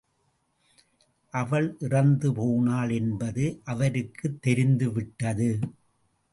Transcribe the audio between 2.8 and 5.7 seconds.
என்பது அவருக்குத் தெரிந்துவிட்டது.